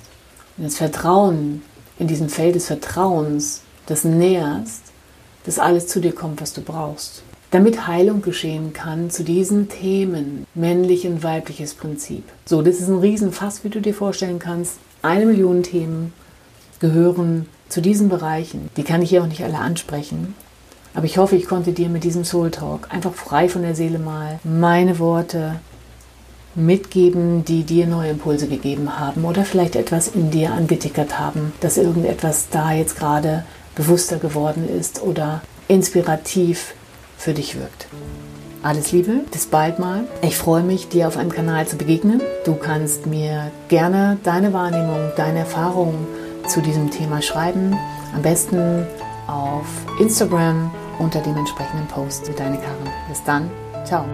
und 0.58 0.66
das 0.66 0.78
Vertrauen 0.78 1.62
in 2.00 2.08
diesem 2.08 2.30
Feld 2.30 2.56
des 2.56 2.68
Vertrauens 2.68 3.62
das 3.88 4.04
näherst, 4.04 4.84
dass 5.46 5.60
alles 5.60 5.88
zu 5.88 6.00
dir 6.00 6.14
kommt, 6.14 6.42
was 6.42 6.54
du 6.54 6.62
brauchst. 6.62 7.24
Damit 7.52 7.88
Heilung 7.88 8.22
geschehen 8.22 8.74
kann 8.74 9.10
zu 9.10 9.24
diesen 9.24 9.70
Themen, 9.70 10.46
männlich 10.54 11.08
und 11.08 11.24
weibliches 11.24 11.76
Prinzip. 11.76 12.24
So, 12.46 12.62
das 12.62 12.80
ist 12.80 12.90
ein 12.90 13.00
Riesenfass, 13.00 13.64
wie 13.64 13.70
du 13.70 13.80
dir 13.80 13.94
vorstellen 13.94 14.40
kannst. 14.40 14.80
Eine 15.02 15.26
Million 15.26 15.64
Themen 15.64 16.12
gehören 16.80 17.46
zu 17.70 17.82
diesen 17.82 18.10
Bereichen. 18.10 18.70
Die 18.76 18.84
kann 18.84 19.02
ich 19.02 19.10
hier 19.10 19.24
auch 19.24 19.28
nicht 19.28 19.44
alle 19.44 19.60
ansprechen. 19.60 20.36
Aber 20.94 21.06
ich 21.06 21.18
hoffe, 21.18 21.36
ich 21.36 21.48
konnte 21.48 21.72
dir 21.72 21.90
mit 21.90 22.04
diesem 22.04 22.26
Soul 22.26 22.52
Talk 22.52 22.88
einfach 22.94 23.14
frei 23.14 23.48
von 23.48 23.62
der 23.62 23.76
Seele 23.76 24.00
mal 24.00 24.40
meine 24.44 25.00
Worte 25.00 25.60
mitgeben, 26.56 27.46
die 27.46 27.64
dir 27.64 27.86
neue 27.86 28.10
Impulse 28.10 28.48
gegeben 28.48 29.00
haben 29.00 29.24
oder 29.24 29.46
vielleicht 29.46 29.76
etwas 29.76 30.08
in 30.08 30.32
dir 30.32 30.52
angetickert 30.52 31.20
haben, 31.20 31.54
dass 31.62 31.78
irgendetwas 31.78 32.48
da 32.50 32.72
jetzt 32.72 32.98
gerade 32.98 33.46
bewusster 33.76 34.18
geworden 34.18 34.68
ist 34.68 35.02
oder 35.04 35.42
inspirativ 35.68 36.74
für 37.18 37.34
dich 37.34 37.58
wirkt. 37.60 37.88
Alles 38.64 38.92
Liebe, 38.92 39.22
bis 39.32 39.46
bald 39.46 39.80
mal. 39.80 40.06
Ich 40.22 40.38
freue 40.38 40.64
mich, 40.64 40.90
dir 40.90 41.08
auf 41.08 41.18
einem 41.18 41.32
Kanal 41.32 41.68
zu 41.68 41.78
begegnen. 41.78 42.22
Du 42.46 42.56
kannst 42.56 43.06
mir 43.06 43.52
gerne 43.68 44.18
deine 44.24 44.52
Wahrnehmung, 44.54 45.12
deine 45.16 45.40
Erfahrungen 45.40 46.08
zu 46.48 46.62
diesem 46.62 46.90
Thema 46.90 47.22
schreiben. 47.22 47.78
Am 48.16 48.22
besten 48.22 48.86
auf 49.28 49.66
Instagram 50.00 50.72
unter 51.00 51.22
dem 51.22 51.38
entsprechenden 51.38 51.88
Post 51.88 52.30
deine 52.38 52.58
Karin. 52.58 52.92
Bis 53.10 53.24
dann, 53.24 53.50
ciao. 53.86 54.06